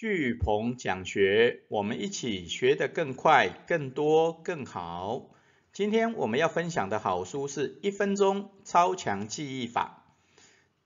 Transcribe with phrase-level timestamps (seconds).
[0.00, 5.28] 巨鹏讲学，我们一起学得更快、更多、更好。
[5.74, 10.02] 今天我们要分享的好书是《一分钟超强记忆法》，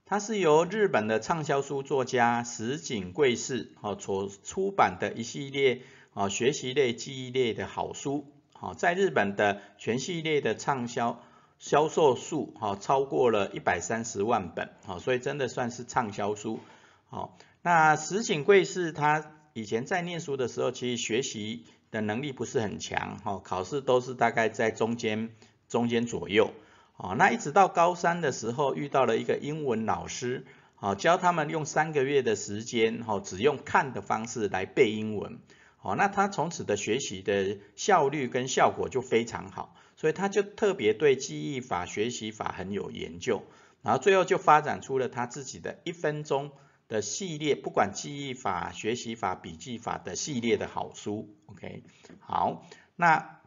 [0.04, 5.82] 它是由日本的畅销书作家石井贵士哦所出版的一系列
[6.14, 8.32] 啊学习类、记忆类的好书。
[8.52, 11.22] 好，在日本的全系列的畅销
[11.60, 16.58] 销售数哈超过了一百三十万本，好，所以真的算是畅销书。
[17.06, 17.38] 好。
[17.66, 25.30] 那石井贵是他以前在念书的时候，其实学习的能力不是很强，哈，考试都是大概在中间
[25.66, 26.52] 中间左右，
[26.98, 30.44] 哦，那一直到高三的时候遇到了一个英文老师，
[30.78, 35.38] 哦，教他们用三个月的时间，哈，只用看的方式来背英文，
[35.80, 43.42] 哦，那他从此的学习的效率跟效果就非常好，所以他就特别对记忆法、学习法很有研究，
[43.80, 46.52] 然后最后就发展出了他自己的一分钟。
[46.86, 51.82] 的系列，不管记忆法、学习法、笔记法的系列的好书，OK，
[52.20, 53.40] 好，那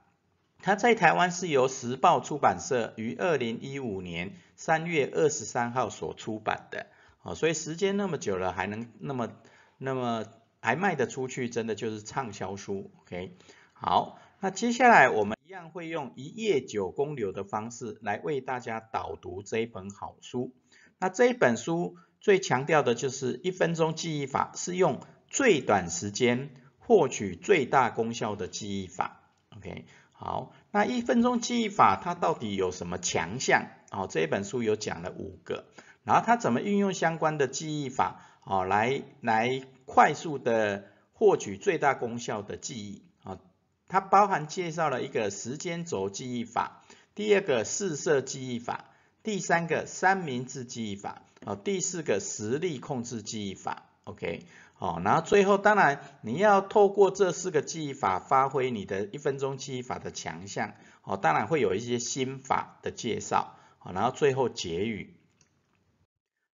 [0.60, 6.88] 它在台湾是由时报出版社于二零一五年三月二十三号所出版的，
[7.22, 9.30] 哦，所以时间那么久了，还能那么
[9.78, 10.26] 那么
[10.60, 13.38] 还卖得出去，真的就是畅销书，OK，
[13.74, 20.56] 好，那接下来我们一样会用一页九公流的方式来为大家导读这一本好书，
[20.98, 21.98] 那这一本书。
[22.20, 29.22] 最强调的就是一分钟记忆法，是用最短时间获取最大功效的记忆法。
[29.56, 33.68] OK，好，那一分钟记忆法它到底有什么强项？
[33.92, 35.66] 哦，这一本书有讲了五个，
[36.04, 43.04] 然后它怎么运用相关的记忆法，哦，来来快速的获取最大功效的记忆。
[43.24, 43.40] 啊，
[43.88, 46.84] 它包含介绍了一个时间轴记忆法，
[47.16, 48.86] 第二个四色记忆法。
[49.24, 65.14] 第三个三明治记忆法，哦，第四个实力控制记忆法，OK，好，然后最后当然你要透过这四个记忆法发挥你的一分钟记忆法的强项，哦，当然会有一些心法的介绍，好，然后最后结语。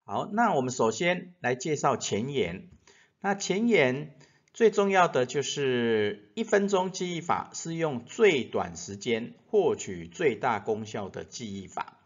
[0.06, 2.68] 好，那我们首先来介绍前言，
[3.20, 4.16] 那前言
[4.56, 11.99] 最重要的就是一分钟记忆法是用最短时间获取最大功效的记忆法。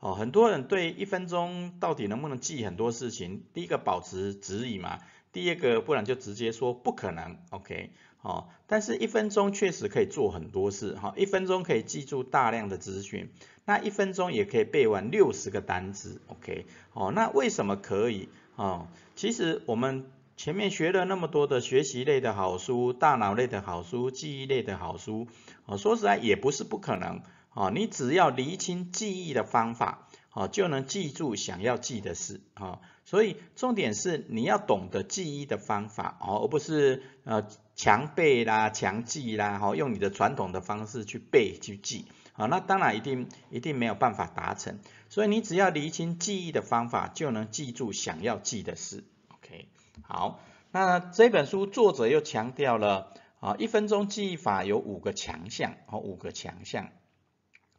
[0.00, 5.00] 哦，很多人对一分钟到底能不能记很多事情，第一个保持质疑嘛，
[5.32, 7.90] 第二个不然就直接说不可能，OK，
[8.22, 13.28] 哦，但是一分钟确实可以做很多事，哈，一分钟可以记住大量的资讯，
[13.64, 18.28] 那一分钟也可以背完六十个单词，OK，哦，那为什么可以？
[18.54, 20.06] 哦，其实我们
[20.36, 25.26] 前面学了那么多的学习类的好书、大脑类的好书、记忆类的好书，
[25.66, 27.20] 哦，说实在也不是不可能。
[27.58, 49.02] 啊，你只要厘清记忆的方法，啊，就能记住想要记的事，啊，所以重点是你要懂得记忆的方法，哦，而不是呃强背啦、强记啦，哈，用你的传统的方式去背去记，啊，那当然一定一定没有办法达成，所以你只要厘清记忆的方法，就能记住想要记的事
[49.34, 49.66] ，OK，
[50.02, 50.38] 好，
[50.70, 56.90] 那这本书作者又强调了，啊，一分钟记忆法有五个强项，哦，五个强项。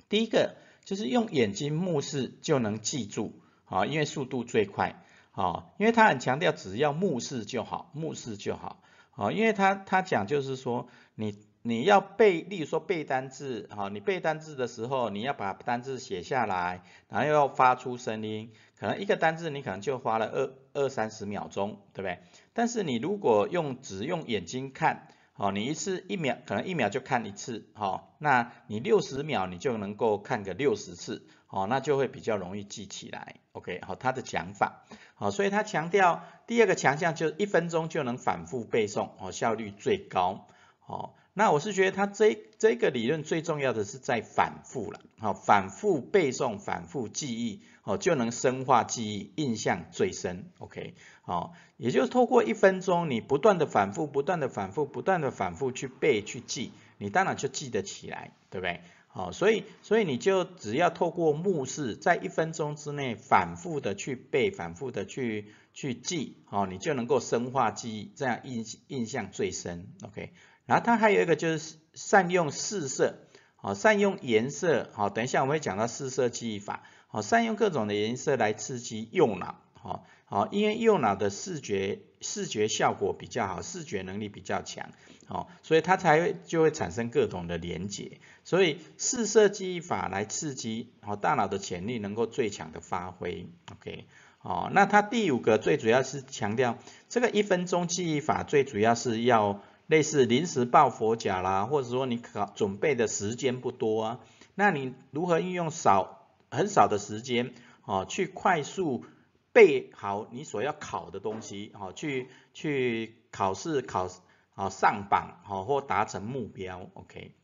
[0.10, 8.82] 第一个就是用眼睛目视就能记住，啊，因为速度最快，啊，因为他很强调只要目视就好，目视就好，
[9.12, 22.20] 啊，因为他他讲就是说你你要背，例如说背单字，哈，你背单字的时候你要把单字写下来，然后又要发出声音，可能一个单字你可能就花了二二三十秒钟，对不对？
[22.54, 25.08] 但是你如果用只用眼睛看。
[25.40, 34.84] 哦，你一次一秒可能一秒就看一次，哈，那你六十秒你就能够看个六十次，哦，那就会比较容易记起来，OK，好，他的讲法，
[35.16, 40.46] 好，所以他强调第二个强项就是一分钟就能反复背诵，哦，效率最高，
[40.86, 47.64] 哦，那我是觉得他这这个理论最重要的是在反复了，好，反复背诵，反复记忆。
[47.90, 50.46] 哦，就能深化记忆，印象最深。
[50.60, 58.82] OK，好，也就是透过一分钟，你不断的反复，不断的反复，不断的反复去背去记，你当然就记得起来，对不对？
[59.08, 69.88] 好，所以所以你就只要透过目视，在一分钟之内反复的去背，反复的去去记，哦，你就能够深化记忆，这样印印象最深。
[70.04, 70.32] OK，
[70.68, 73.16] 然后它还有一个就是善用四色，
[73.56, 76.84] 好，善用颜色，好，等一下我们会讲到四色记忆法。
[77.12, 84.92] 好，善用各种的颜色来刺激右脑，好，好，因为右脑的视觉视觉效果比较好，视觉能力比较强，
[85.26, 94.06] 好，所以它才会就会产生各种的连结，所以四色记忆法来刺激好大脑的潜力能够最强的发挥，OK，
[94.44, 96.78] 哦，那它第五个最主要是强调
[97.10, 104.20] 这个一分钟记忆法，最主要是要类似临时抱佛脚啦，或者说你考准备的时间不多啊，
[104.54, 106.19] 那你如何运用少
[106.52, 107.54] 很少的时间
[107.86, 109.06] 哦，去快速
[109.52, 114.10] 背好你所要考的东西哦，去去考试考
[114.56, 117.36] 啊上榜哦或达成目标，OK。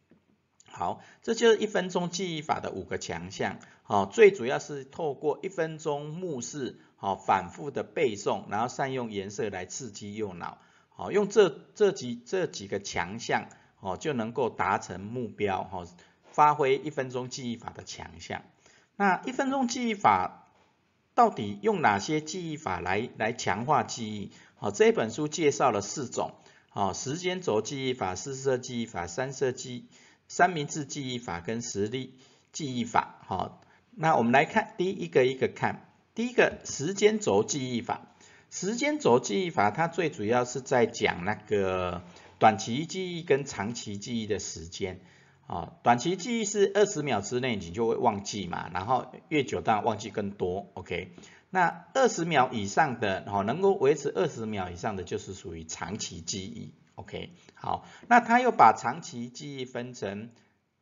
[0.67, 3.59] 好，这就是一分钟记忆法的五个强项。
[3.83, 10.57] 好，最主要是透过一分钟目视，好，反复的背诵，然后善用颜色来刺激右脑。
[10.89, 13.47] 好，用这这几这几个强项，
[13.79, 15.63] 哦，就能够达成目标。
[15.63, 15.85] 哈，
[16.31, 18.41] 发挥一分钟记忆法的强项。
[18.95, 20.47] 那一分钟记忆法
[21.13, 24.31] 到底用哪些记忆法来来强化记忆？
[24.55, 26.33] 好，这本书介绍了四种。
[26.69, 29.87] 好，时间轴记忆法、四色记忆法、三色记。
[30.27, 32.15] 三明治记忆法跟实力
[32.51, 33.61] 记忆法，好，
[33.91, 38.07] 那我们来看第一个一个看，第一个时间轴记忆法，
[38.49, 42.01] 时间轴记忆法它最主要是在讲那个
[42.39, 44.99] 短期记忆跟长期记忆的时间，
[45.47, 51.11] 啊，短期记忆是二十秒之内你就会忘记嘛，然后越久当然忘记更多，OK，
[51.51, 56.73] 那二十秒以上的，哦，能够维持二十秒以上的就是属于长期记忆。
[56.95, 60.31] OK，好，那他又把长期记忆分成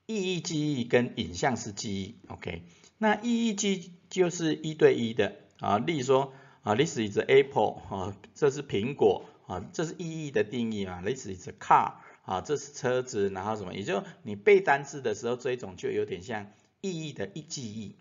[0.05, 2.15] 意义记忆跟影像式记忆。
[2.27, 2.61] OK，
[2.97, 6.31] 那意义记忆就是一对一的啊，例如说
[6.61, 17.95] 啊，This is apple 啊，这是苹果啊，这是意义的定义嘛，This is car 啊，这是车子，然后什么，也就你背单词的时候，这一种就有点像意义的一记忆。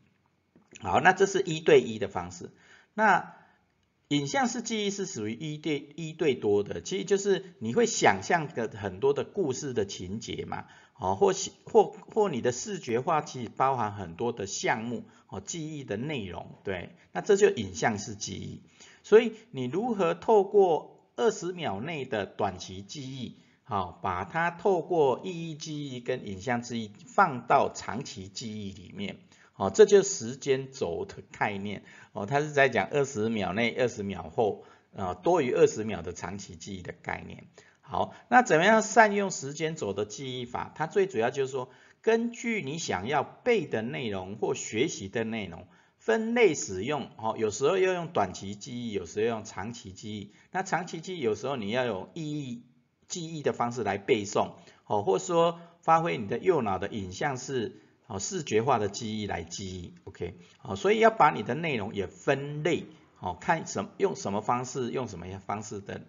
[0.80, 2.50] 好，那这是一对一的方式。
[2.94, 3.34] 那
[4.08, 10.66] 影像式记忆是属于一对一对多的，其实就是你会想象的很多的故事的情节嘛，
[10.98, 11.32] 哦，或
[11.64, 18.60] 或或你的视觉化其实包含很多的项目哦，记忆的内容，对，那这就影像式记忆。
[19.02, 23.36] 所以你如何透过二十秒内的短期记忆，
[23.72, 29.20] 好，把它透过意义记忆跟影像记忆放到长期记忆里面。
[29.54, 31.82] 哦，这就是时间轴的概念
[32.12, 34.64] 哦，它是在讲二十秒内、二十秒后
[34.94, 37.46] 啊多于二十秒的长期记忆的概念。
[37.80, 40.70] 好，那怎么样善用时间轴的记忆法？
[40.74, 41.70] 它最主要就是说，
[42.02, 45.66] 根据你想要背的内容或学习的内容，
[45.96, 47.08] 分类使用。
[47.16, 50.34] 哦，有时候要用短期记忆，有时候用长期记忆。
[50.50, 52.64] 那长期记忆有时候你要用意义
[53.12, 54.52] 记忆的方式来背诵，
[54.86, 57.76] 哦，或者说发挥你的右脑的影像是。
[58.08, 62.84] 哦，视觉化的记忆来记忆，OK，好，所以要把你的内容也分类，
[63.20, 66.02] 哦，看什用什么方式，用什么样方式的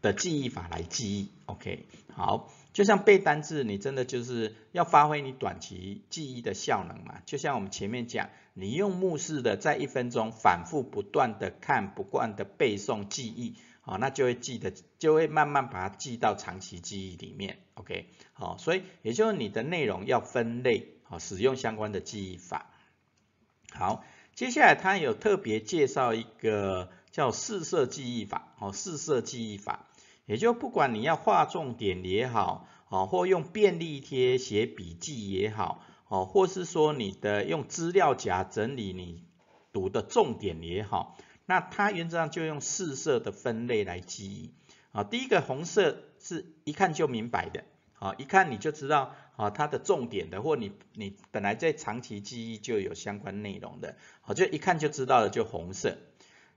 [0.00, 13.56] 的记忆法来记忆，OK，好，就像背单字，你真的就是要发挥你短期记忆的效能嘛，就像我们前面讲，你用目视的，在一分钟反复不断的看，不断的背诵记忆，
[13.88, 18.04] 哦，那就会记得，就会慢慢把它记到长期记忆里面，OK，
[18.34, 20.88] 好，所以也就是你的内容要分类。
[21.04, 22.66] 好，使用相关的记忆法。
[23.72, 24.04] 好，
[24.34, 28.52] 接下来他有特别介绍一个叫四色记忆法。
[28.58, 29.86] 哦，四色记忆法，
[30.26, 39.24] 也就不管你要画重点也好，哦，或用便利贴写笔记也好，哦，或是说你的用资料夹整理你
[39.72, 41.16] 读的重点也好，
[41.48, 44.52] 那它原则上就用四色的分类来记忆。
[44.92, 47.64] 啊，第一个红色是一看就明白的。
[47.98, 55.98] 啊，一看你就知道，啊，它的重点的，或你你本来在长期记忆就有相关内容的，好，就一看就知道了，就红色。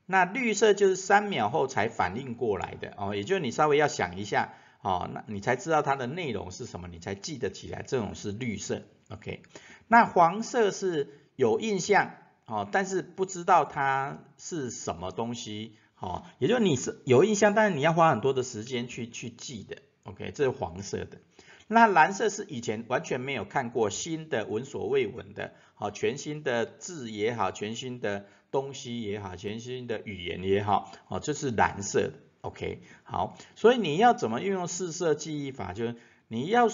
[0.06, 9.42] 那绿色就是三秒后才反应过来的，哦，也就是你稍微要想一下，哦，那你才知道它的内容是什么，你才记得起来，这种是绿色，OK。
[9.88, 12.12] 那黄色是有印象，
[12.46, 21.20] 哦，但是不知道它是什么东西，哦，也就是你是有印象，但是你要花很多的时间去去记的，OK，这是黄色的。
[21.68, 35.72] 那蓝色是以前完全没有看过新的闻所未闻的，好全新的字也好，全新的东西也好，全新的语言也好，哦，这是蓝色的，OK，好，所以你要怎么运用四色记忆法？
[35.72, 35.96] 就是
[36.28, 36.70] 你要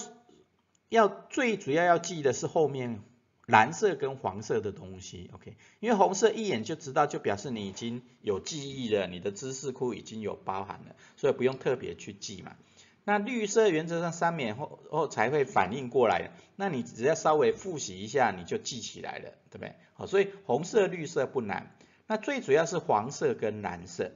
[0.88, 3.00] 要最主要要记的是后面
[3.48, 12.56] 蓝色跟黄色的东西，OK，因为红色一眼就知道，就表示你已经有记忆了，你的知识库已经有包含了，所以不用特别去记嘛。
[13.04, 19.76] 那绿色原则上三秒后后才会反应过来，那你只要稍微复习一下，你就记起来了，对不对？
[19.94, 21.74] 好，所以红色、绿色不难，
[22.06, 24.12] 那最主要是黄色跟蓝色。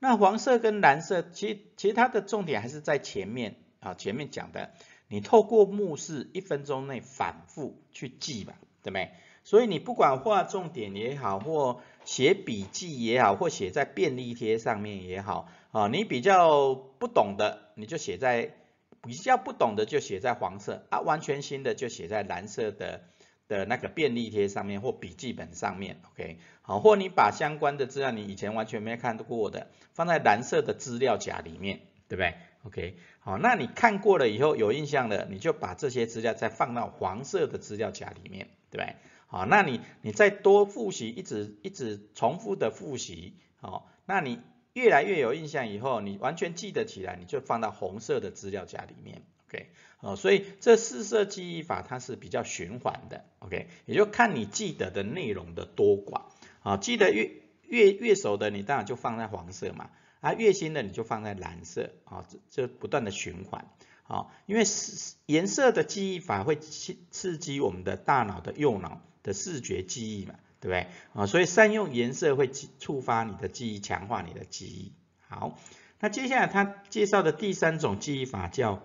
[0.00, 4.72] 那黄色跟蓝色，其其实它的重点还是在前面啊，前面讲的，
[5.08, 9.10] 你透过目视一分钟内反复去记吧，对不对？
[9.44, 18.54] 所以你不管画重点也好，或写笔记也好，或写在便利贴上面也好，啊，你比较不懂的，你就写在
[19.02, 23.00] 比较不懂的就写在黄色啊，完全新的就写在蓝色的
[23.46, 32.34] 的那个便利贴上面或笔记本上面，OK，好，或你把相关的资料你以前完全没看过的放在蓝色的资料夹里面，对不对
[32.68, 38.96] ？OK，好，那你看过了以后有印象了，你就把这些资料再放到黄色的资料夹里面，对不对？
[39.26, 44.40] 好，那你你再多复习，一直一直重复的复习，好，那你
[44.74, 49.66] 越来越有印象以后，你完全记得起来，你就放到红色的资料夹里面，OK，
[50.00, 56.22] 哦，所以这四色记忆法它是比较循环的，OK，也就看你记得的内容的多寡，
[56.62, 57.30] 啊，记得越
[57.66, 63.66] 越越熟的，你当然就放在黄色嘛，啊，月薪的你就放在蓝色，啊，这这不断的循环。
[64.08, 70.86] 啊，因为是颜色的记忆法会刺刺激我们的大脑的右脑的视觉记忆嘛，对不对？
[71.12, 74.92] 啊，所以善用颜色会触发你的记忆，强化你的记忆。
[75.28, 75.58] 好，
[76.00, 78.82] 那接下来他介绍的第三种记忆法叫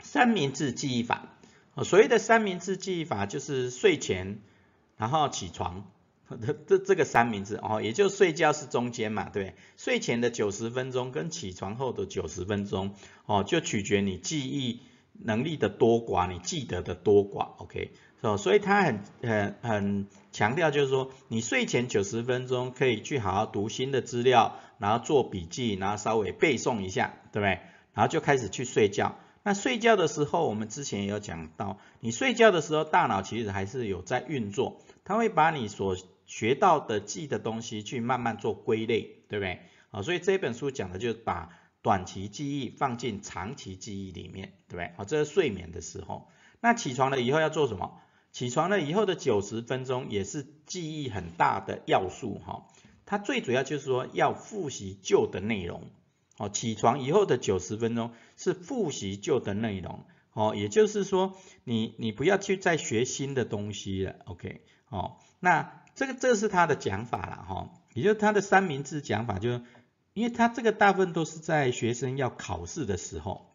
[0.00, 1.28] 三明治记忆法。
[1.84, 4.40] 所谓的三明治记忆法就是睡前
[4.96, 5.88] 然后起床。
[6.66, 9.54] 这这个三明治哦，也就睡觉是中间嘛，对不对？
[9.76, 12.94] 睡前的九十分钟跟起床后的九十分钟
[13.26, 14.82] 哦，就取决你记忆
[15.12, 17.92] 能力的多寡，你记得的多寡，OK？
[18.20, 27.60] 哦，所以他很很很强调就是说，你睡前九十分钟可以去好好读新的资料，然后做笔记，然后稍微背诵一下，对不对？
[27.94, 29.16] 然后就开始去睡觉。
[29.44, 35.96] 那睡觉的时候，我们之前也有讲到，你睡觉的时候，大脑其实还是有在运作，它会把你所
[36.28, 39.62] 学到的记的东西去慢慢做归类，对不对？
[39.90, 41.48] 好，所以这本书讲的就是把
[41.80, 44.92] 短期记忆放进长期记忆里面，对不对？
[44.96, 46.28] 好，这是睡眠的时候。
[46.60, 47.98] 那起床了以后要做什么？
[48.30, 52.68] 起床了以后的九十分钟也是记忆很大的要素哈。
[53.06, 55.84] 它最主要就是说要复习旧的内容。
[56.36, 60.04] 哦，起床以后的九十分钟是复习旧的内容。
[60.34, 64.16] 哦，也就是说你你不要去再学新的东西了。
[64.26, 65.72] OK，哦，那。
[65.98, 69.60] 这个这是他的讲法了哈，也就是他的三明治讲法，就
[70.14, 73.50] 因为他这个大部分都是在学生要考试的时候，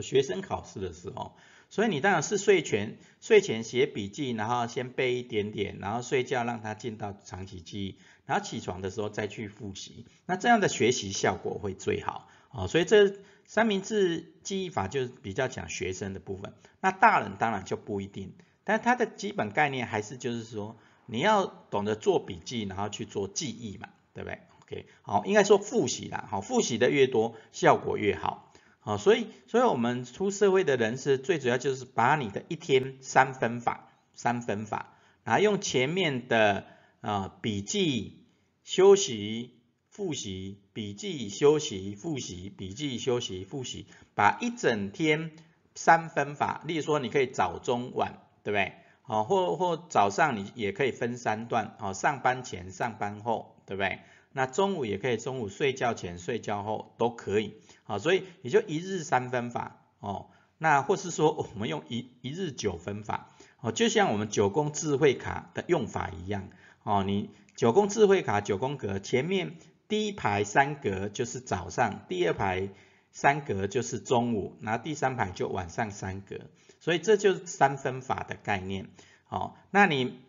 [0.00, 1.34] 学生考试的时候，
[1.68, 12.68] 所以你当然是睡前睡前写笔记，然后先背一点点，然后睡觉让他进到长期记忆，然后起床的时候再去复习，那这样的学习效果会最好啊。
[12.68, 13.12] 所以这
[13.44, 20.76] 三明治记忆法就是比较讲学生的部分，那大人当然就不一定，但它的基本概念还是就是说。
[21.06, 34.94] 你要懂得做笔记，然后去做记忆嘛，对不对？OK，好，应该说复习啦，好，复习的越多，效果越好，好，所以，所以我们出社会的人是最主要就是把你的一天三分法，三分法，
[35.24, 36.66] 然后用前面的
[37.00, 38.24] 啊笔记、
[38.64, 39.54] 休息、
[39.90, 45.30] 复习，笔记、休息、复习，笔记、休息、复习，把一整天
[45.74, 48.74] 三分法，例如说你可以早中晚，对不对？
[49.08, 54.00] 好，或或早上你也可以分三段，好，上班前、上班后，对不对？
[54.32, 60.26] 那中午也可以，中午睡觉前、睡觉后都可以，好，所以也就一日三分法，哦，
[60.58, 66.48] 那或是说我们用一一日九分法，哦，就像我们九宫智慧卡的用法一样，
[66.82, 72.70] 哦，你九宫智慧卡九宫格前面第一排三格就是早上，第二排
[73.12, 76.40] 三格就是中午，然后第三排就晚上三格。
[76.86, 78.88] 所以这就是三分法的概念，
[79.24, 80.20] 好，那你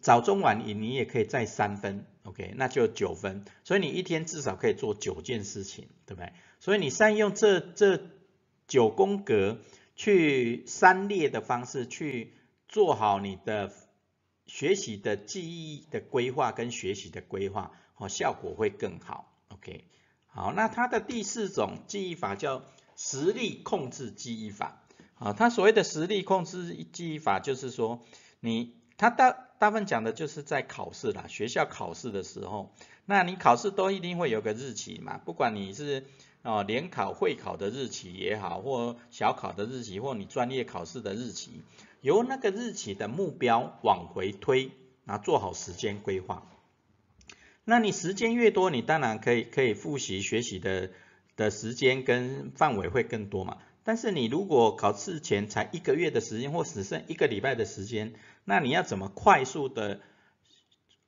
[0.00, 6.32] 早中晚你你也可以再三分，OK，那就九分，所以你一天至少可以做九件事情，对不对？
[6.60, 8.00] 所以你善用这这
[8.68, 9.58] 九宫格
[9.96, 12.32] 去三列的方式去
[12.68, 13.72] 做好你的
[14.46, 19.88] 学习的记忆的规划跟学习的规划，哦，效果会更好，OK，
[20.28, 22.62] 好，那它的第四种记忆法叫
[22.94, 24.80] 实力控制记忆法。
[25.24, 28.02] 啊，他所谓的实力控制记忆法，就是说，
[28.40, 32.74] 你他大大部分讲的就是在考试啦，学校考试的时候，
[33.06, 36.04] 那你考试都一定会有个日期嘛，不管你是
[36.42, 41.62] 哦联考、会考的日期也好，或小考的日期，或你专业考试的日期，
[42.02, 44.72] 由那个日期的目标往回推，
[45.06, 46.46] 然后做好时间规划。
[47.64, 50.90] 那你时间越多，你当然可以可以复习学习的
[51.34, 53.56] 的时间跟范围会更多嘛。
[53.84, 58.14] 但是你如果考试前才一个月的时间，或只剩一个礼拜的时间，
[58.44, 60.00] 那你要怎么快速的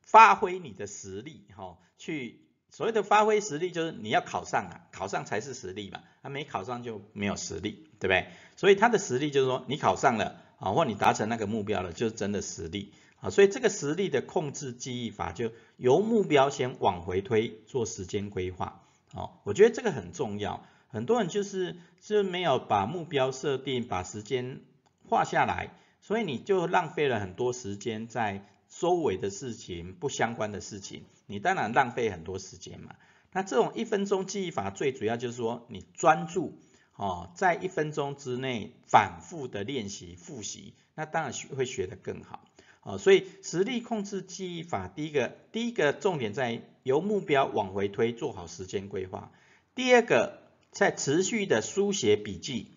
[0.01, 1.45] 发挥你的实力？
[1.55, 8.27] 哈，去所谓的发挥实力，就是你要考上啊，考上才是实力嘛，啊没考上就没有实力，对不对？
[8.55, 18.83] 所以他的实力就是说，你考上了啊，或你达成那个目标了，就是真的实力啊，所以这个实力的控制记忆法就由目标先往回推，做时间规划。
[19.13, 20.63] 哦，我觉得这个很重要。
[20.89, 24.61] 很多人就是是没有把目标设定，把时间
[25.07, 32.95] 画下来，所以你就浪费了很多时间在周围的事情、不相关的事情，你当然浪费很多时间嘛。
[33.31, 36.57] 那这种一分钟记忆法最主要就是说，你专注
[36.95, 42.43] 哦，在一分钟之内反复的练习复习，那当然学会学得更好。
[42.81, 49.31] 哦，所以实力控制记忆法，第一个第一个重点在由目标往回推，做好时间规划。
[49.75, 50.41] 第二个，
[50.77, 52.67] 在持续的书写笔记、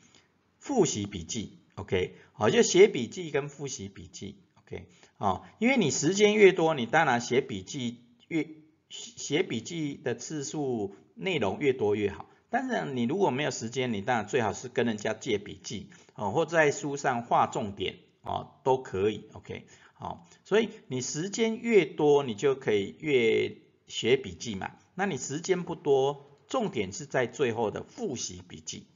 [0.59, 1.59] 复习笔记。
[1.75, 4.37] OK，好，就写笔记跟复习笔记。
[4.63, 4.87] OK，
[5.19, 8.49] 哦，因为你时间越多，你当然写笔记越
[8.89, 12.25] 写笔记的次数、内容越多越好。
[12.49, 19.29] 但是你如果没有时间，你当然最好是跟人家借笔记，哦，或在书上画重点，哦，都可以。
[19.35, 19.67] OK。
[19.93, 24.71] 好，所以你时间越多，你就可以越写笔记嘛。
[24.95, 28.87] 那你时间不多，重点是在最后的复习笔记。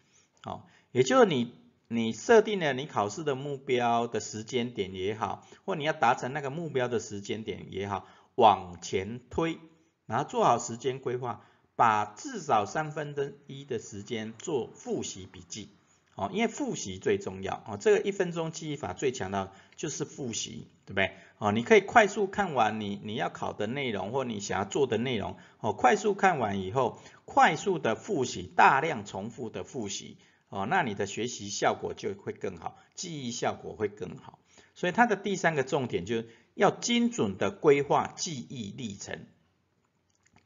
[0.43, 1.55] 好，也就是你
[1.89, 9.59] 你设定了你考试的目标的时间点也好，或你要达成那个目标的时间点也好，往前推，
[10.05, 11.47] 然后做好时间规划，
[11.77, 15.69] 把至少三分之一的时间做复习笔记。
[16.17, 21.13] 哦，因为复习最重要哦，这个一分钟记忆法最强的就是复习，对不对？
[21.39, 30.17] 哦，你可以快速看完你你要考的内容或你想要做的内容，哦，快速看完以后，快速的复习，大量重复的复习，
[30.49, 34.39] 哦，那你的学习效果就会更好，记忆效果会更好。
[34.75, 39.27] 所以它的第三个重点就是要精准的规划记忆历程，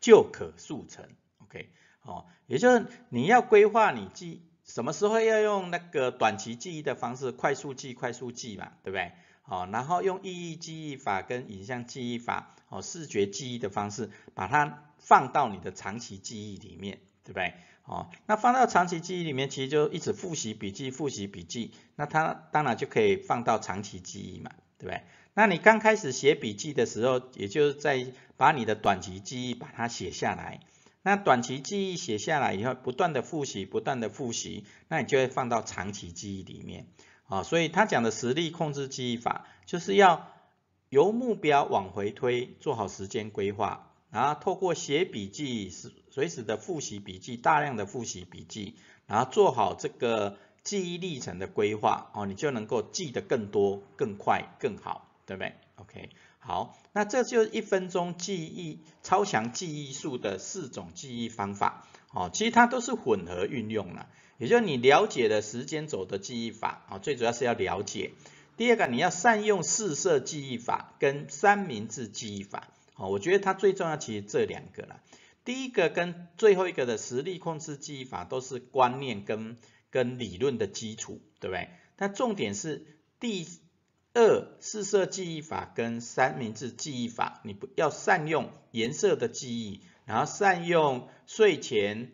[0.01, 1.09] 就可速成。
[1.45, 1.71] OK，
[2.03, 4.43] 哦，也就是你要规划你记。
[4.65, 9.13] 什么时候要用那个短期记忆的方式，快速记、快速记嘛，对不对？
[9.49, 17.55] 哦，然后用意义记忆法跟影像记忆法，哦，视觉记忆的方式，把它放到你的长期记忆里面，对不对？
[17.85, 25.03] 哦，那放到长期记忆里面，其实就一直复习笔记、复习笔记，那它当然就可以放到长期记忆嘛，对不对？
[25.33, 30.61] 那你刚开始写笔记的时候，也就是在把你的短期记忆把它写下来。
[31.01, 36.87] 那短期记忆写下来以后，不断的复习，不断的复习，那你就会放到长期记忆里面
[37.29, 37.45] 啊。
[37.45, 40.29] 所以他讲的实力控制记忆法，就是要
[40.89, 48.75] 由目标往回推，做好时间规划，然后透过写笔记，随随时的复习笔记，大量的复习笔记，
[49.07, 56.11] 然后做好这个记忆历程的规划哦，你就能够记得更多、更快、更好，对不对？OK。
[56.41, 68.13] 好，那这就是一分钟记忆超强记忆术的四种记忆方法，哦，其实它都是混合运用了，也就是你了解了时间轴的记忆法，啊，最主要是要了解。
[68.57, 75.01] 第二个，你要善用四色记忆法跟三明治记忆法，啊，我觉得它最重要其实这两个了。
[75.45, 79.59] 第一个跟最后一个的实力控制记忆法都是观念跟
[79.91, 81.69] 跟理论的基础，对不对？
[81.97, 82.87] 但重点是
[83.21, 83.47] 第。
[84.15, 92.11] 二四色记忆法跟三明治记忆法，你不要善用颜色的记忆，然后善用睡前，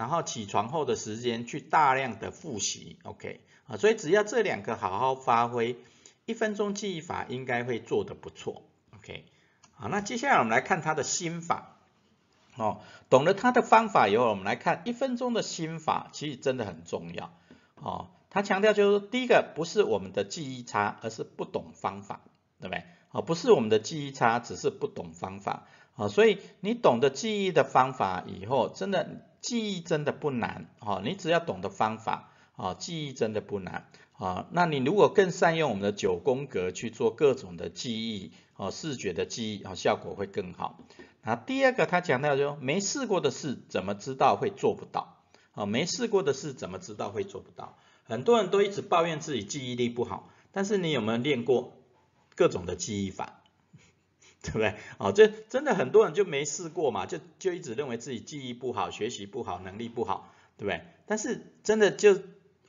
[0.00, 5.76] 然后起床后的时间去大量的复习，OK 啊，所以只要这两个好好发挥，
[6.24, 8.62] 一分钟记忆法应该会做得不错
[8.96, 9.26] ，OK
[9.74, 11.76] 好，那接下来我们来看他的心法，
[12.56, 17.30] 哦，懂了他的方法以后，我们来看一分钟的心法，其实真的很重要，
[17.74, 18.08] 哦。
[18.30, 22.20] 他强调就是，第一个不是我们的记忆差，而是不懂方法，
[22.58, 22.84] 对不对？
[23.10, 25.66] 哦，不是我们的记忆差，只是不懂方法。
[25.96, 30.68] 啊，所以你懂得记忆的方法以后，真的记忆真的不难。
[30.80, 33.88] 哦，你只要懂得方法，啊，记忆真的不难。
[34.12, 40.78] 啊，那你如果更善用我们的九宫格去做各种的记忆，哦，视觉的记忆，哦，效果会更好。
[41.22, 45.16] 那第二个他强调就没试过的事怎么知道会做不到？
[45.52, 47.78] 啊，没试过的事怎么知道会做不到？
[48.04, 51.72] 很多人都一直抱怨自己记忆力不好，但是你有没有练过
[52.34, 53.39] 各种的记忆法，
[54.42, 54.74] 对不对？
[54.98, 60.82] 哦，这真的很多人就没试过嘛，就就一直认为自己记忆不好、学习不好、能力不好，对不对？
[61.06, 62.18] 但是真的就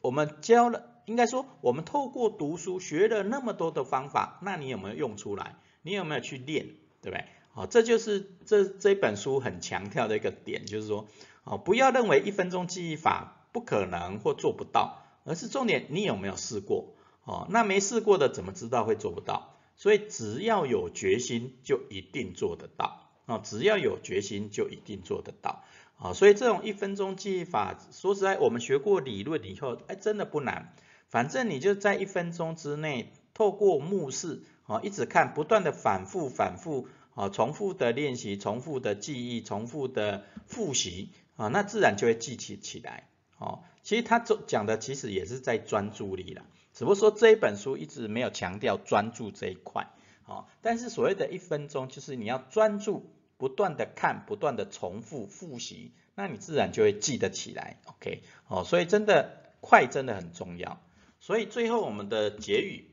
[0.01, 5.55] 我们教了，应该说我们透过读书学了那么多的方法，那你有没有用出来？
[5.81, 6.67] 你有没有去练，
[7.01, 7.25] 对不对？
[7.53, 11.07] 哦，这就是这这本书很强调的一个点，就是说，
[11.43, 14.97] 哦，不要认为一分钟记忆法不可能或做不到。
[15.23, 16.95] 而是重点，你有没有试过？
[17.25, 19.50] 哦，那没试过的怎么知道会做不到？
[19.81, 23.09] 所以只要有决心，就一定做得到。
[23.25, 25.63] 啊，只要有决心，就一定做得到。
[25.97, 30.75] 啊，所以这种一分钟记忆法，说实在，我们学过理论以后，哎，真的不难。
[31.09, 46.45] 反正你就在一分钟之内，透过目视，啊，一直看，不断的反复反复，啊，重复的练习，重复的记忆，重复的复习，啊，那自然就会记起起来，哦，其实他讲的其实也是在专注力了，
[46.81, 49.91] 只不过说这一本书一直没有强调专注这一块，
[50.25, 53.05] 哦，但是所谓的一分钟，就是你要专注，
[53.37, 60.81] 不断的看，不断的重复复习，那你自然就会记得起来，OK，哦，所以真的快真的很重要，
[61.19, 62.89] 所以最后我们的结语。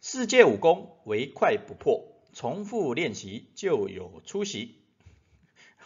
[0.00, 4.74] 世界武功唯快不破，重复练习就有出息。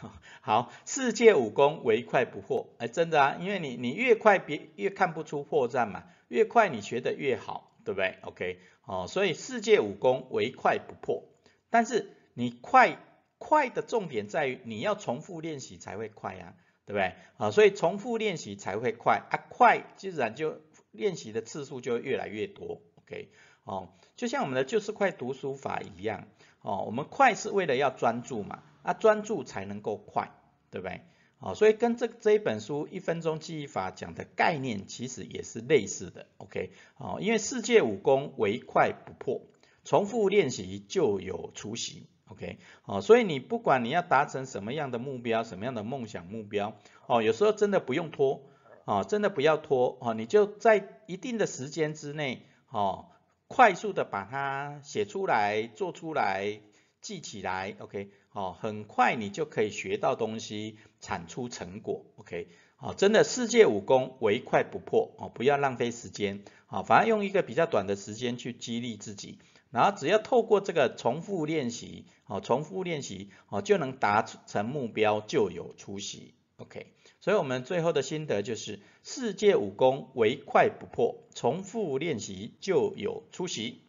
[0.40, 11.24] 好，世界武功唯快不破，哎，真的啊，因为你你越快别越看不出破绽嘛，越快你学的越好，对不对？OK，哦，所以世界武功唯快不破，
[11.70, 12.98] 但是你快
[13.38, 16.54] 快的重点在于你要重复练习才会快呀，
[16.86, 17.14] 对不对？
[17.36, 20.60] 啊，所以重复练习才会快啊，快自然就
[20.90, 23.30] 练习的次数就越来越多，OK。
[23.64, 26.26] 哦，就像我们的就是快读书法一样，
[26.62, 30.32] 哦，我们快是为了要专注嘛，啊，专注才能够快，
[30.70, 31.02] 对不对？
[31.38, 36.72] 哦，所以跟这这一本书一分钟记忆法讲的概念其实也是类似的，OK？
[36.98, 39.40] 哦，因为世界武功唯快不破，
[39.84, 42.58] 重复练习就有出息，OK？
[42.84, 48.42] 哦，所以你不管你要达成什么样的目标，什么样的梦想目标，哦，有时候真的不用拖，
[48.84, 53.06] 哦，真的不要拖，哦，你就在一定的时间之内，哦。
[53.52, 56.60] 快速的把它写出来、做出来、
[57.00, 69.38] 记起来，OK，哦，很快你就可以学到东西，产出成果，OK，哦，真的世界武功唯快不破，哦，不要浪费时间，哦，反而用一个比较短的时间去激励自己，
[69.70, 76.86] 然后只要透过这个重复练习，哦，重复练习，哦，就能达成目标，就有出息，OK。
[77.22, 83.82] 所以，我们最后的心得就是：世界武功唯快不破，重复练习就有出息。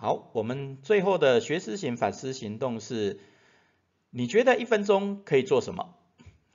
[0.00, 3.20] 好，我们最后的学思行反思行动是：
[4.08, 5.94] 你觉得一分钟可以做什么？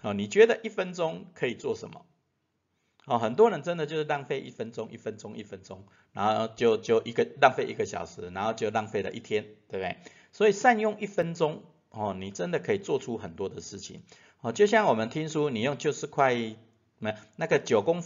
[0.01, 2.07] 好，你觉得一分钟可以做什么？
[3.05, 9.97] 哦，很多人真的就是浪费一分钟，一分钟，一分钟，然后就就一个浪费一个小时，然后就浪费了一天，对不对？
[10.31, 14.01] 所以善用一分钟，哦，你真的可以做出很多的事情。
[14.41, 16.33] 哦，就像我们听书，你用就是块
[16.97, 18.01] 没那个九宫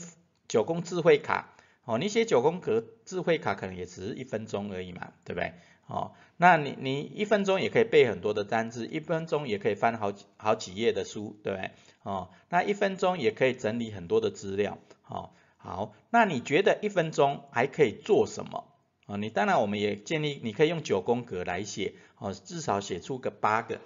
[0.50, 1.54] 九宫智慧卡，
[1.90, 5.54] 哦，你写九宫格智慧卡可能也只是一分钟而已嘛，对不对？
[5.88, 11.72] 哦，那你你一分钟也可以背很多的单字，一分钟也可以翻好几好几页的书，对不对？
[12.04, 18.66] 哦，那一分钟也可以整理很多的资料，哦，好，那你觉得一分钟还可以做什么？
[19.08, 23.80] 哦，你当然我们也建议你可以用九宫格来写，哦，至少写出个八个，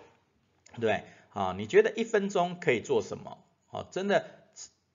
[0.77, 1.03] 对。
[1.29, 3.39] 啊，你觉得一分钟可以做什么？
[3.71, 4.25] 哦，真的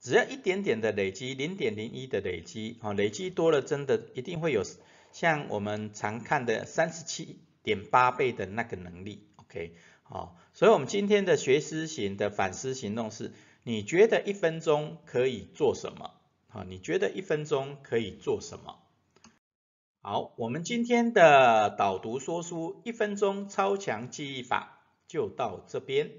[0.08, 4.62] 只要一点点的累积，零点零一的累积，哦，累积多了，真的一定会有
[5.12, 9.28] 像我们常看的三十七点八倍的那个能力。
[9.36, 13.32] OK，好，所以我们今天的学思型的反思行动是，
[13.64, 16.12] 你觉得一分钟可以做什么？
[16.46, 18.78] 好，你觉得一分钟可以做什么？
[20.00, 26.12] 好，我们今天的导读说书一分钟超强记忆法就到这边。